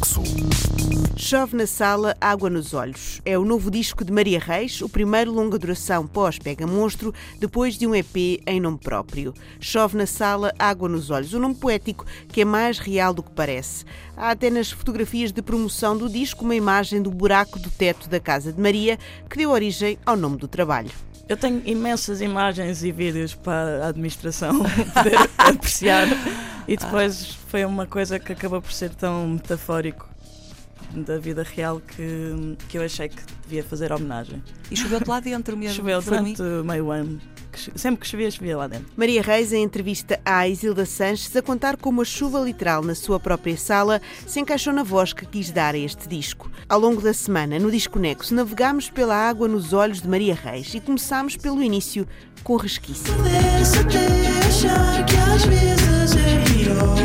Nexo. 0.00 0.22
Chove 1.16 1.56
na 1.56 1.66
sala, 1.66 2.16
água 2.20 2.48
nos 2.48 2.72
olhos. 2.72 3.20
É 3.24 3.38
o 3.38 3.44
novo 3.44 3.70
disco 3.70 4.02
de 4.02 4.10
Maria 4.10 4.38
Reis, 4.40 4.80
o 4.80 4.88
primeiro 4.88 5.30
longa 5.30 5.58
duração 5.58 6.06
pós-Pega 6.06 6.66
Monstro, 6.66 7.12
depois 7.38 7.76
de 7.76 7.86
um 7.86 7.94
EP 7.94 8.40
em 8.46 8.60
nome 8.60 8.78
próprio. 8.78 9.34
Chove 9.60 9.98
na 9.98 10.06
sala, 10.06 10.54
água 10.58 10.88
nos 10.88 11.10
olhos. 11.10 11.34
Um 11.34 11.40
nome 11.40 11.54
poético 11.54 12.06
que 12.28 12.40
é 12.40 12.44
mais 12.44 12.78
real 12.78 13.12
do 13.12 13.22
que 13.22 13.30
parece. 13.30 13.84
Há 14.16 14.30
até 14.30 14.48
nas 14.48 14.70
fotografias 14.70 15.32
de 15.32 15.42
promoção 15.42 15.96
do 15.96 16.08
disco 16.08 16.44
uma 16.44 16.54
imagem 16.54 17.02
do 17.02 17.10
buraco 17.10 17.58
do 17.58 17.70
teto 17.70 18.08
da 18.08 18.18
casa 18.18 18.52
de 18.52 18.60
Maria, 18.60 18.98
que 19.28 19.36
deu 19.36 19.50
origem 19.50 19.98
ao 20.06 20.16
nome 20.16 20.38
do 20.38 20.48
trabalho. 20.48 20.90
Eu 21.28 21.36
tenho 21.36 21.62
imensas 21.64 22.20
imagens 22.20 22.82
e 22.82 22.90
vídeos 22.90 23.34
para 23.34 23.84
a 23.84 23.88
administração 23.88 24.60
poder 24.94 25.30
apreciar 25.38 26.08
e 26.66 26.76
depois 26.76 27.38
foi 27.48 27.64
uma 27.64 27.86
coisa 27.86 28.18
que 28.18 28.32
acabou 28.32 28.60
por 28.60 28.72
ser 28.72 28.90
tão 28.90 29.28
metafórico 29.28 30.08
da 30.92 31.18
vida 31.18 31.42
real 31.42 31.80
que, 31.80 32.56
que 32.68 32.78
eu 32.78 32.82
achei 32.82 33.08
que 33.08 33.22
devia 33.42 33.62
fazer 33.62 33.92
homenagem. 33.92 34.42
E 34.70 34.76
choveu-te 34.76 35.08
lá 35.08 35.20
dentro 35.20 35.56
mesmo? 35.56 35.76
Choveu 35.76 36.02
durante 36.02 36.42
meio 36.42 36.90
ano. 36.90 37.20
Sempre 37.74 38.02
que 38.02 38.06
chovia, 38.06 38.30
chovia 38.30 38.56
lá 38.56 38.68
dentro. 38.68 38.86
Maria 38.96 39.20
Reis, 39.22 39.52
em 39.52 39.62
entrevista 39.62 40.20
à 40.24 40.46
Isilda 40.46 40.86
Sanches, 40.86 41.34
a 41.34 41.42
contar 41.42 41.76
como 41.76 42.00
a 42.00 42.04
chuva 42.04 42.38
literal 42.40 42.82
na 42.82 42.94
sua 42.94 43.18
própria 43.18 43.56
sala 43.56 44.00
se 44.26 44.38
encaixou 44.40 44.72
na 44.72 44.84
voz 44.84 45.12
que 45.12 45.26
quis 45.26 45.50
dar 45.50 45.74
a 45.74 45.78
este 45.78 46.08
disco. 46.08 46.50
Ao 46.68 46.78
longo 46.78 47.00
da 47.00 47.12
semana, 47.12 47.58
no 47.58 47.70
Disco 47.70 47.98
Nexo, 47.98 48.34
navegámos 48.34 48.88
pela 48.88 49.16
água 49.16 49.48
nos 49.48 49.72
olhos 49.72 50.00
de 50.00 50.08
Maria 50.08 50.34
Reis 50.34 50.72
e 50.74 50.80
começámos 50.80 51.36
pelo 51.36 51.62
início 51.62 52.06
com 52.44 52.56
resquício. 52.56 53.12
Poder-se 53.14 53.78
achar 54.48 55.04
que 55.04 55.16
às 55.16 55.44
vezes 55.44 55.99
é 56.26 56.38
pior. 56.44 57.00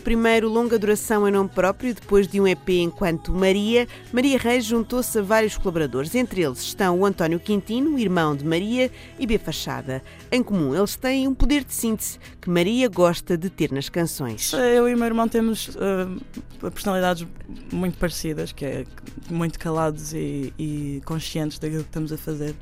Primeiro 0.00 0.48
longa 0.48 0.78
duração 0.78 1.26
em 1.28 1.30
nome 1.30 1.48
próprio, 1.48 1.94
depois 1.94 2.26
de 2.26 2.40
um 2.40 2.46
EP 2.46 2.68
enquanto 2.70 3.32
Maria, 3.32 3.86
Maria 4.12 4.38
Reis 4.38 4.64
juntou-se 4.64 5.18
a 5.18 5.22
vários 5.22 5.56
colaboradores. 5.56 6.14
Entre 6.14 6.42
eles 6.42 6.60
estão 6.60 6.98
o 6.98 7.06
António 7.06 7.40
Quintino, 7.40 7.98
irmão 7.98 8.34
de 8.34 8.44
Maria, 8.44 8.90
e 9.18 9.26
B 9.26 9.38
Fachada. 9.38 10.02
Em 10.30 10.42
comum, 10.42 10.74
eles 10.74 10.96
têm 10.96 11.26
um 11.28 11.34
poder 11.34 11.64
de 11.64 11.74
síntese 11.74 12.18
que 12.40 12.48
Maria 12.48 12.88
gosta 12.88 13.36
de 13.36 13.50
ter 13.50 13.72
nas 13.72 13.88
canções. 13.88 14.52
Eu 14.52 14.88
e 14.88 14.94
o 14.94 14.96
meu 14.96 15.06
irmão 15.06 15.28
temos 15.28 15.68
uh, 15.68 16.70
personalidades 16.70 17.26
muito 17.72 17.98
parecidas, 17.98 18.52
que 18.52 18.64
é 18.64 18.84
muito 19.30 19.58
calados 19.58 20.12
e, 20.12 20.52
e 20.58 21.02
conscientes 21.04 21.58
daquilo 21.58 21.82
que 21.82 21.88
estamos 21.88 22.12
a 22.12 22.16
fazer. 22.16 22.54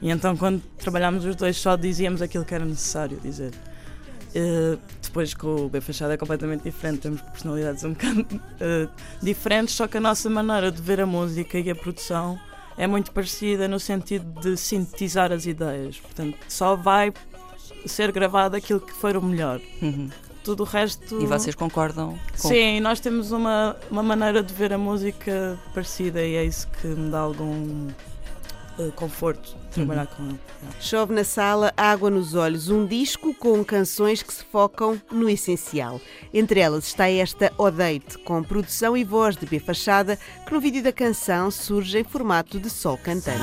E 0.00 0.10
então, 0.10 0.36
quando 0.36 0.62
trabalhámos 0.78 1.24
os 1.24 1.34
dois, 1.34 1.56
só 1.56 1.76
dizíamos 1.76 2.22
aquilo 2.22 2.44
que 2.44 2.54
era 2.54 2.64
necessário 2.64 3.18
dizer. 3.20 3.52
Uh, 4.34 4.78
depois, 5.02 5.32
com 5.34 5.66
o 5.66 5.68
B 5.68 5.80
Fachada 5.80 6.14
é 6.14 6.16
completamente 6.16 6.62
diferente, 6.62 7.00
temos 7.00 7.20
personalidades 7.20 7.82
um 7.84 7.92
bocado 7.92 8.20
uh, 8.20 8.90
diferentes, 9.22 9.74
só 9.74 9.86
que 9.86 9.96
a 9.96 10.00
nossa 10.00 10.28
maneira 10.28 10.70
de 10.70 10.82
ver 10.82 11.00
a 11.00 11.06
música 11.06 11.58
e 11.58 11.70
a 11.70 11.74
produção 11.74 12.38
é 12.76 12.86
muito 12.86 13.10
parecida 13.10 13.66
no 13.66 13.80
sentido 13.80 14.40
de 14.40 14.56
sintetizar 14.56 15.32
as 15.32 15.46
ideias. 15.46 15.98
Portanto, 15.98 16.36
só 16.48 16.76
vai 16.76 17.12
ser 17.84 18.12
gravado 18.12 18.56
aquilo 18.56 18.80
que 18.80 18.92
for 18.92 19.16
o 19.16 19.22
melhor. 19.22 19.60
Uhum. 19.82 20.08
Tudo 20.44 20.62
o 20.62 20.66
resto. 20.66 21.20
E 21.20 21.26
vocês 21.26 21.54
concordam 21.54 22.18
com 22.40 22.48
Sim, 22.48 22.80
nós 22.80 23.00
temos 23.00 23.32
uma, 23.32 23.76
uma 23.90 24.02
maneira 24.02 24.42
de 24.42 24.54
ver 24.54 24.72
a 24.72 24.78
música 24.78 25.58
parecida 25.74 26.22
e 26.22 26.36
é 26.36 26.44
isso 26.44 26.68
que 26.80 26.86
me 26.86 27.10
dá 27.10 27.18
algum 27.18 27.88
eh, 28.78 28.90
conforto 28.94 29.56
de 29.68 29.74
trabalhar 29.74 30.06
com 30.06 30.24
ele. 30.24 30.38
Chove 30.80 31.12
na 31.12 31.24
sala, 31.24 31.72
água 31.76 32.10
nos 32.10 32.34
olhos, 32.34 32.68
um 32.68 32.86
disco 32.86 33.34
com 33.34 33.64
canções 33.64 34.22
que 34.22 34.32
se 34.32 34.44
focam 34.44 35.00
no 35.10 35.28
essencial. 35.28 36.00
Entre 36.32 36.60
elas 36.60 36.86
está 36.86 37.10
esta 37.10 37.52
Odeite, 37.58 38.18
com 38.18 38.42
produção 38.42 38.96
e 38.96 39.04
voz 39.04 39.36
de 39.36 39.46
B 39.46 39.58
Fachada, 39.58 40.18
que 40.46 40.52
no 40.52 40.60
vídeo 40.60 40.82
da 40.82 40.92
canção 40.92 41.50
surge 41.50 41.98
em 41.98 42.04
formato 42.04 42.58
de 42.58 42.70
sol 42.70 42.96
cantante. 42.98 43.42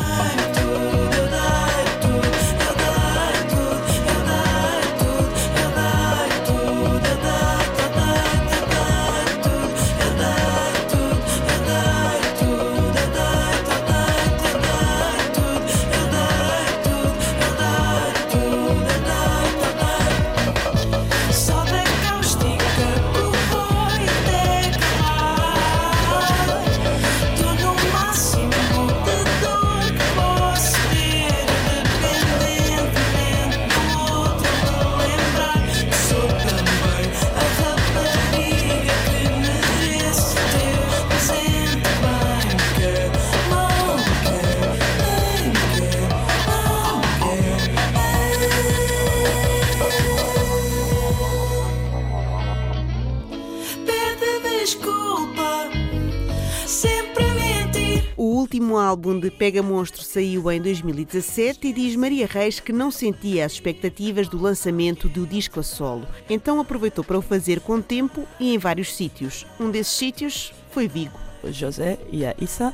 Último 58.56 58.78
álbum 58.78 59.20
de 59.20 59.30
Pega 59.30 59.62
Monstro 59.62 60.02
saiu 60.02 60.50
em 60.50 60.62
2017 60.62 61.68
e 61.68 61.74
diz 61.74 61.94
Maria 61.98 62.26
Reis 62.26 62.58
que 62.58 62.72
não 62.72 62.90
sentia 62.90 63.46
as 63.46 63.52
expectativas 63.52 64.30
do 64.30 64.42
lançamento 64.42 65.10
do 65.10 65.28
disco 65.28 65.60
a 65.60 65.64
solo. 65.64 66.08
Então 66.30 66.62
aproveitou 66.62 67.04
para 67.04 67.18
o 67.18 67.22
fazer 67.22 67.60
com 67.60 67.82
tempo 67.82 68.26
e 68.40 68.56
em 68.56 68.58
vários 68.58 68.96
sítios. 68.96 69.46
Um 69.60 69.70
desses 69.70 69.92
sítios 69.92 70.54
foi 70.72 70.88
Vigo. 70.88 71.20
José 71.44 72.00
e 72.10 72.26
a 72.26 72.34
Issa. 72.40 72.74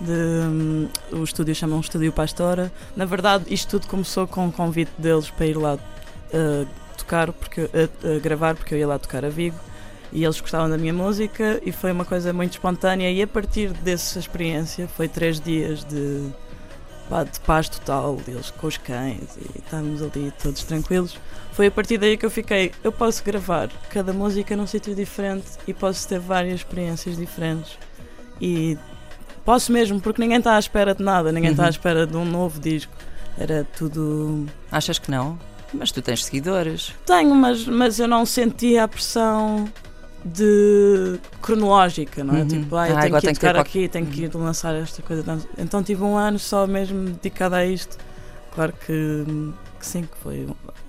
De, 0.00 0.12
hum, 0.12 0.88
o 1.12 1.22
estúdio 1.22 1.54
chama 1.54 1.76
um 1.76 1.80
Estúdio 1.80 2.10
Pastora. 2.10 2.72
Na 2.96 3.04
verdade, 3.04 3.44
isto 3.52 3.78
tudo 3.78 3.86
começou 3.86 4.26
com 4.26 4.46
um 4.46 4.50
convite 4.50 4.92
deles 4.96 5.28
para 5.28 5.44
ir 5.46 5.58
lá 5.58 5.74
uh, 5.74 6.66
tocar, 6.96 7.34
porque, 7.34 7.60
uh, 7.60 7.68
uh, 7.68 8.20
gravar, 8.20 8.56
porque 8.56 8.72
eu 8.72 8.78
ia 8.78 8.88
lá 8.88 8.98
tocar 8.98 9.26
a 9.26 9.28
Vigo. 9.28 9.58
E 10.12 10.24
eles 10.24 10.40
gostavam 10.40 10.70
da 10.70 10.78
minha 10.78 10.92
música 10.92 11.60
e 11.64 11.70
foi 11.72 11.92
uma 11.92 12.04
coisa 12.04 12.32
muito 12.32 12.52
espontânea. 12.52 13.10
E 13.10 13.22
a 13.22 13.26
partir 13.26 13.70
dessa 13.72 14.18
experiência, 14.18 14.88
foi 14.88 15.06
três 15.06 15.38
dias 15.38 15.84
de, 15.84 16.28
pá, 17.10 17.24
de 17.24 17.38
paz 17.40 17.68
total, 17.68 18.18
eles 18.26 18.50
com 18.50 18.66
os 18.66 18.78
cães 18.78 19.36
e 19.36 19.58
estávamos 19.58 20.00
ali 20.02 20.32
todos 20.42 20.62
tranquilos. 20.64 21.18
Foi 21.52 21.66
a 21.66 21.70
partir 21.70 21.98
daí 21.98 22.16
que 22.16 22.24
eu 22.24 22.30
fiquei, 22.30 22.72
eu 22.82 22.90
posso 22.92 23.22
gravar 23.22 23.68
cada 23.90 24.12
música 24.12 24.56
num 24.56 24.66
sítio 24.66 24.94
diferente 24.94 25.46
e 25.66 25.74
posso 25.74 26.08
ter 26.08 26.18
várias 26.18 26.54
experiências 26.60 27.16
diferentes. 27.16 27.76
E 28.40 28.78
posso 29.44 29.70
mesmo, 29.72 30.00
porque 30.00 30.22
ninguém 30.22 30.38
está 30.38 30.56
à 30.56 30.58
espera 30.58 30.94
de 30.94 31.02
nada, 31.02 31.30
ninguém 31.32 31.50
está 31.50 31.64
à 31.64 31.66
Uhum. 31.66 31.70
espera 31.70 32.06
de 32.06 32.16
um 32.16 32.24
novo 32.24 32.58
disco. 32.60 32.92
Era 33.36 33.66
tudo. 33.76 34.46
Achas 34.72 34.98
que 34.98 35.10
não? 35.10 35.38
Mas 35.74 35.92
tu 35.92 36.00
tens 36.00 36.24
seguidores. 36.24 36.94
Tenho, 37.04 37.34
mas, 37.34 37.66
mas 37.66 37.98
eu 38.00 38.08
não 38.08 38.24
sentia 38.24 38.84
a 38.84 38.88
pressão 38.88 39.68
de 40.24 41.18
cronológica, 41.40 42.22
não 42.24 42.36
é? 42.36 42.40
Uhum. 42.42 42.48
Tipo, 42.48 42.76
ah, 42.76 42.88
eu 42.88 42.96
Ah, 42.96 43.00
tenho 43.02 43.20
que 43.20 43.26
ir 43.28 43.34
tocar 43.34 43.54
qual- 43.54 43.62
aqui, 43.62 43.88
tenho 43.88 44.06
que 44.06 44.22
ir 44.24 44.34
lançar 44.34 44.74
esta 44.74 45.00
coisa. 45.02 45.24
Então 45.56 45.82
tive 45.82 46.02
um 46.02 46.16
ano 46.16 46.38
só 46.38 46.66
mesmo 46.66 47.10
dedicado 47.10 47.54
a 47.54 47.64
isto. 47.64 47.96
Claro 48.54 48.72
que, 48.84 49.24
que 49.78 49.86
sim, 49.86 50.02
que 50.02 50.16
foi 50.22 50.46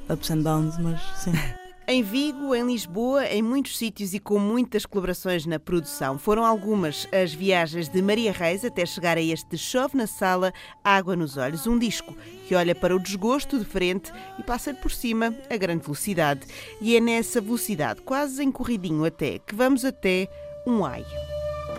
ups 0.09 0.31
and 0.31 0.39
downs, 0.41 0.77
mas 0.79 0.99
sim. 1.17 1.31
Em 1.91 2.03
Vigo, 2.03 2.53
em 2.53 2.67
Lisboa, 2.67 3.25
em 3.25 3.41
muitos 3.41 3.75
sítios 3.75 4.13
e 4.13 4.19
com 4.19 4.37
muitas 4.37 4.85
colaborações 4.85 5.47
na 5.47 5.57
produção. 5.57 6.19
Foram 6.19 6.45
algumas 6.45 7.07
as 7.11 7.33
viagens 7.33 7.89
de 7.89 7.99
Maria 7.99 8.31
Reis 8.31 8.63
até 8.63 8.85
chegar 8.85 9.17
a 9.17 9.21
este 9.21 9.57
Chove 9.57 9.97
na 9.97 10.05
Sala, 10.05 10.53
Água 10.83 11.15
nos 11.15 11.35
Olhos, 11.35 11.65
um 11.65 11.79
disco 11.79 12.15
que 12.47 12.53
olha 12.53 12.75
para 12.75 12.95
o 12.95 12.99
desgosto 12.99 13.57
de 13.57 13.65
frente 13.65 14.13
e 14.37 14.43
passa 14.43 14.71
por 14.71 14.91
cima 14.91 15.35
a 15.49 15.57
grande 15.57 15.81
velocidade. 15.81 16.41
E 16.79 16.95
é 16.95 16.99
nessa 16.99 17.41
velocidade, 17.41 18.01
quase 18.01 18.43
em 18.43 18.51
corridinho 18.51 19.03
até, 19.03 19.39
que 19.39 19.55
vamos 19.55 19.83
até 19.83 20.29
um 20.67 20.85
ai. 20.85 21.03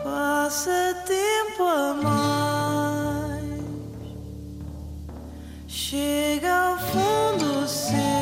Passa 0.02 1.04
tempo 1.06 1.62
a 1.62 1.94
mais, 1.94 3.44
chega 5.68 6.52
ao 6.52 6.78
fundo 6.78 7.68
cedo. 7.68 8.19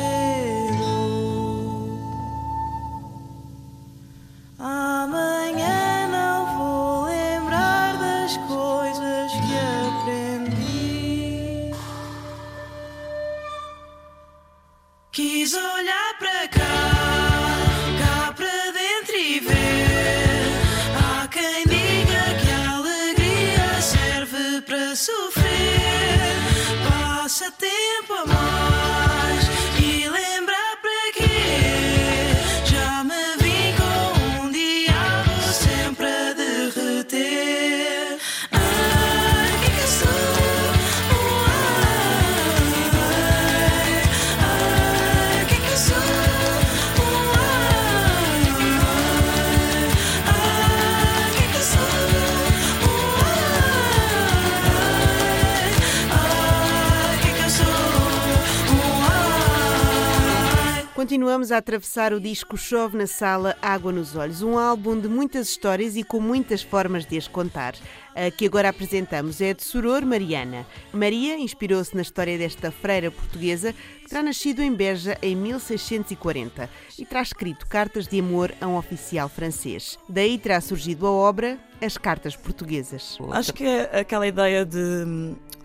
Continuamos 60.99 61.49
a 61.53 61.57
atravessar 61.59 62.11
o 62.11 62.19
disco 62.19 62.57
Chove 62.57 62.97
na 62.97 63.07
Sala, 63.07 63.55
Água 63.61 63.89
nos 63.89 64.17
Olhos, 64.17 64.41
um 64.41 64.59
álbum 64.59 64.99
de 64.99 65.07
muitas 65.07 65.47
histórias 65.47 65.95
e 65.95 66.03
com 66.03 66.19
muitas 66.19 66.61
formas 66.61 67.05
de 67.05 67.17
as 67.17 67.25
contar. 67.25 67.73
A 68.13 68.29
que 68.29 68.45
agora 68.45 68.67
apresentamos 68.67 69.39
é 69.39 69.53
de 69.53 69.63
Soror 69.63 70.05
Mariana. 70.05 70.67
Maria 70.91 71.37
inspirou-se 71.39 71.95
na 71.95 72.01
história 72.01 72.37
desta 72.37 72.69
freira 72.69 73.09
portuguesa 73.09 73.71
que 73.71 74.09
terá 74.09 74.21
nascido 74.21 74.61
em 74.61 74.73
Beja 74.75 75.17
em 75.21 75.37
1640 75.37 76.69
e 76.97 77.05
terá 77.05 77.21
escrito 77.21 77.65
cartas 77.65 78.05
de 78.05 78.19
amor 78.19 78.53
a 78.59 78.67
um 78.67 78.75
oficial 78.75 79.29
francês. 79.29 79.97
Daí 80.09 80.37
terá 80.37 80.59
surgido 80.59 81.07
a 81.07 81.11
obra 81.11 81.57
As 81.81 81.97
Cartas 81.97 82.35
Portuguesas. 82.35 83.17
Acho 83.31 83.53
que 83.53 83.63
é 83.63 84.01
aquela 84.01 84.27
ideia 84.27 84.65
de, 84.65 85.05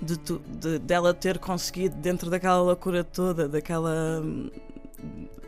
de, 0.00 0.16
tu- 0.16 0.40
de- 0.46 0.78
dela 0.78 1.12
ter 1.12 1.40
conseguido, 1.40 1.96
dentro 1.96 2.30
daquela 2.30 2.62
loucura 2.62 3.02
toda, 3.02 3.48
daquela, 3.48 4.22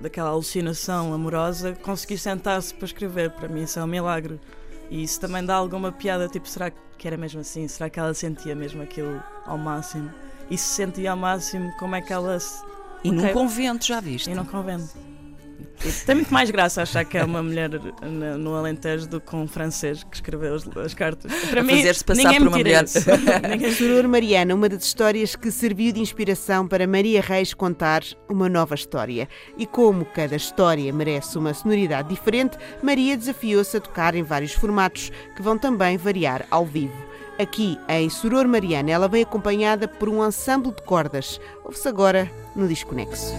daquela 0.00 0.30
alucinação 0.30 1.12
amorosa, 1.12 1.74
conseguir 1.82 2.18
sentar-se 2.18 2.74
para 2.74 2.86
escrever. 2.86 3.30
Para 3.30 3.48
mim, 3.48 3.62
isso 3.62 3.78
é 3.78 3.84
um 3.84 3.86
milagre. 3.86 4.40
E 4.90 5.02
isso 5.02 5.20
também 5.20 5.44
dá 5.44 5.54
alguma 5.54 5.90
piada, 5.90 6.28
tipo, 6.28 6.48
será 6.48 6.70
que 6.70 7.06
era 7.06 7.16
mesmo 7.16 7.40
assim? 7.40 7.66
Será 7.68 7.90
que 7.90 7.98
ela 7.98 8.14
sentia 8.14 8.54
mesmo 8.54 8.82
aquilo 8.82 9.22
ao 9.44 9.58
máximo? 9.58 10.10
E 10.50 10.56
se 10.56 10.74
sentia 10.74 11.10
ao 11.10 11.16
máximo, 11.16 11.72
como 11.78 11.94
é 11.96 12.00
que 12.00 12.12
ela 12.12 12.38
se. 12.38 12.64
E 13.02 13.10
num 13.10 13.22
Ok. 13.22 13.32
convento, 13.32 13.84
já 13.84 14.00
viste? 14.00 14.30
E 14.30 14.34
não 14.34 14.44
convém. 14.44 14.78
Tem 16.04 16.14
muito 16.14 16.32
mais 16.32 16.50
graça 16.50 16.82
achar 16.82 17.04
que 17.04 17.16
é 17.16 17.24
uma 17.24 17.42
mulher 17.42 17.70
no 18.38 18.54
Alentejo 18.54 19.08
do 19.08 19.20
que 19.20 19.36
um 19.36 19.46
francês 19.46 20.02
que 20.02 20.16
escreveu 20.16 20.54
as, 20.54 20.66
as 20.76 20.94
cartas. 20.94 21.32
Para 21.48 21.60
A 21.60 21.64
mim, 21.64 21.76
fazer-se 21.76 22.04
passar 22.04 22.22
ninguém 22.22 22.38
por 22.40 22.48
uma 22.48 22.58
mulher. 22.58 22.86
Soror 23.76 24.08
Mariana, 24.08 24.54
uma 24.54 24.68
das 24.68 24.84
histórias 24.84 25.36
que 25.36 25.50
serviu 25.50 25.92
de 25.92 26.00
inspiração 26.00 26.66
para 26.66 26.86
Maria 26.86 27.20
Reis 27.20 27.54
contar 27.54 28.02
uma 28.28 28.48
nova 28.48 28.74
história. 28.74 29.28
E 29.56 29.66
como 29.66 30.04
cada 30.04 30.36
história 30.36 30.92
merece 30.92 31.38
uma 31.38 31.54
sonoridade 31.54 32.08
diferente, 32.08 32.56
Maria 32.82 33.16
desafiou-se 33.16 33.76
a 33.76 33.80
tocar 33.80 34.14
em 34.14 34.22
vários 34.22 34.52
formatos 34.52 35.10
que 35.34 35.42
vão 35.42 35.58
também 35.58 35.96
variar 35.96 36.46
ao 36.50 36.64
vivo. 36.64 37.06
Aqui, 37.38 37.78
em 37.88 38.08
Soror 38.08 38.48
Mariana, 38.48 38.90
ela 38.90 39.08
vem 39.08 39.22
acompanhada 39.22 39.86
por 39.86 40.08
um 40.08 40.26
ensemble 40.26 40.72
de 40.72 40.82
cordas. 40.82 41.38
Ouve-se 41.64 41.86
agora 41.86 42.30
no 42.54 42.66
Desconexo. 42.66 43.34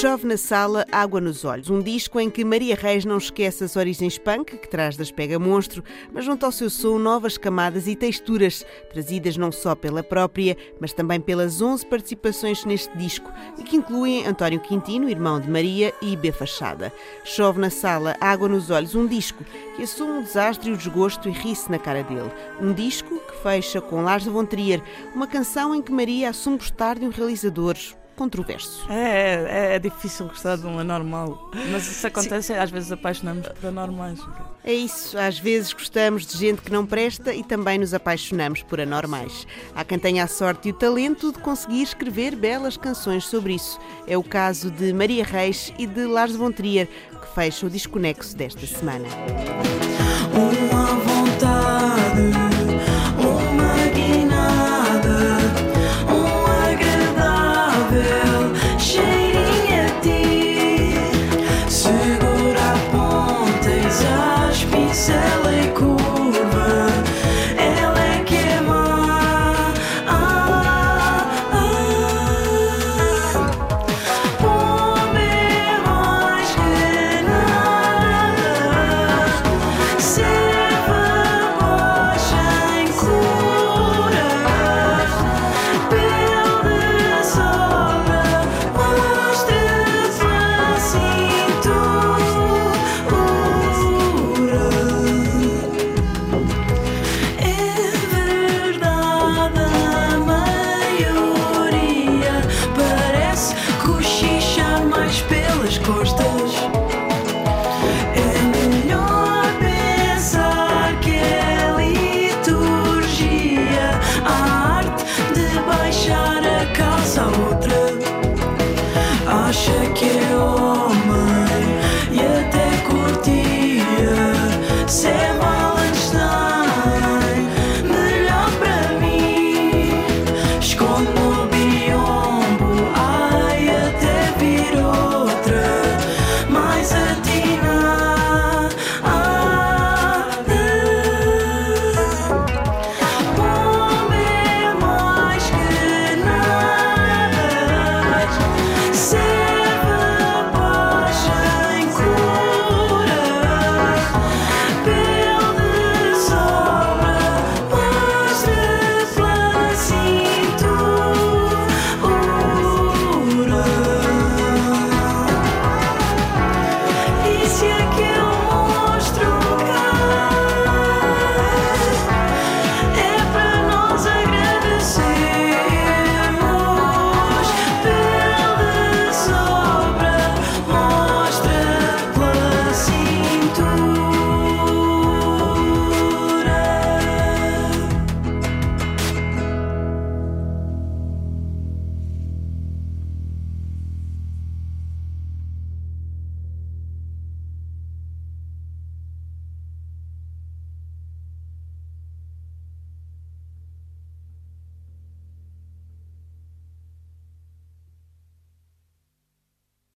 Chove 0.00 0.26
na 0.26 0.38
sala, 0.38 0.86
água 0.90 1.20
nos 1.20 1.44
olhos. 1.44 1.68
Um 1.68 1.82
disco 1.82 2.18
em 2.18 2.30
que 2.30 2.42
Maria 2.42 2.74
Reis 2.74 3.04
não 3.04 3.18
esquece 3.18 3.64
as 3.64 3.76
origens 3.76 4.16
punk, 4.16 4.56
que 4.56 4.66
traz 4.66 4.96
das 4.96 5.10
Pega 5.10 5.38
Monstro, 5.38 5.84
mas 6.10 6.24
junto 6.24 6.46
ao 6.46 6.50
seu 6.50 6.70
som 6.70 6.98
novas 6.98 7.36
camadas 7.36 7.86
e 7.86 7.94
texturas, 7.94 8.64
trazidas 8.90 9.36
não 9.36 9.52
só 9.52 9.74
pela 9.74 10.02
própria, 10.02 10.56
mas 10.80 10.94
também 10.94 11.20
pelas 11.20 11.60
11 11.60 11.84
participações 11.84 12.64
neste 12.64 12.96
disco, 12.96 13.30
e 13.58 13.62
que 13.62 13.76
incluem 13.76 14.26
António 14.26 14.58
Quintino, 14.60 15.06
irmão 15.06 15.38
de 15.38 15.50
Maria, 15.50 15.92
e 16.00 16.16
B. 16.16 16.32
Fachada. 16.32 16.90
Chove 17.22 17.60
na 17.60 17.68
sala, 17.68 18.16
água 18.22 18.48
nos 18.48 18.70
olhos. 18.70 18.94
Um 18.94 19.06
disco 19.06 19.44
que 19.76 19.82
assume 19.82 20.20
o 20.20 20.22
desastre 20.22 20.70
e 20.70 20.72
o 20.72 20.78
desgosto 20.78 21.28
e 21.28 21.32
ri-se 21.32 21.70
na 21.70 21.78
cara 21.78 22.02
dele. 22.02 22.32
Um 22.58 22.72
disco 22.72 23.20
que 23.20 23.42
fecha 23.42 23.82
com 23.82 24.00
Lars 24.00 24.24
von 24.24 24.46
Trier, 24.46 24.82
uma 25.14 25.26
canção 25.26 25.74
em 25.74 25.82
que 25.82 25.92
Maria 25.92 26.30
assume 26.30 26.56
gostar 26.56 26.98
de 26.98 27.04
um 27.04 27.10
realizador 27.10 27.76
controverso. 28.20 28.86
É, 28.90 29.70
é, 29.70 29.74
é 29.76 29.78
difícil 29.78 30.26
gostar 30.26 30.56
de 30.56 30.66
um 30.66 30.78
anormal. 30.78 31.50
Mas 31.72 31.90
isso 31.90 32.06
acontece, 32.06 32.52
às 32.52 32.70
vezes 32.70 32.92
apaixonamos 32.92 33.48
por 33.48 33.68
anormais. 33.68 34.20
É 34.62 34.74
isso, 34.74 35.16
às 35.16 35.38
vezes 35.38 35.72
gostamos 35.72 36.26
de 36.26 36.36
gente 36.36 36.60
que 36.60 36.70
não 36.70 36.84
presta 36.84 37.32
e 37.32 37.42
também 37.42 37.78
nos 37.78 37.94
apaixonamos 37.94 38.62
por 38.62 38.78
anormais. 38.78 39.46
Há 39.74 39.82
quem 39.84 39.98
tenha 39.98 40.24
a 40.24 40.26
sorte 40.26 40.68
e 40.68 40.70
o 40.70 40.74
talento 40.74 41.32
de 41.32 41.38
conseguir 41.38 41.80
escrever 41.80 42.36
belas 42.36 42.76
canções 42.76 43.24
sobre 43.24 43.54
isso. 43.54 43.80
É 44.06 44.18
o 44.18 44.22
caso 44.22 44.70
de 44.70 44.92
Maria 44.92 45.24
Reis 45.24 45.72
e 45.78 45.86
de 45.86 46.04
Lars 46.04 46.36
von 46.36 46.52
Trier, 46.52 46.88
que 47.22 47.34
fecha 47.34 47.64
o 47.64 47.70
desconexo 47.70 48.36
desta 48.36 48.66
semana. 48.66 49.08